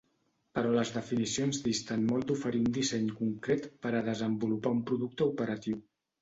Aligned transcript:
Però 0.59 0.69
les 0.75 0.91
definicions 0.93 1.59
disten 1.67 2.07
molt 2.11 2.25
d’oferir 2.31 2.61
un 2.61 2.71
disseny 2.79 3.11
concret 3.19 3.69
per 3.85 3.93
a 3.99 4.03
desenvolupar 4.09 4.75
un 4.79 4.83
producte 4.91 5.29
operatiu. 5.35 5.79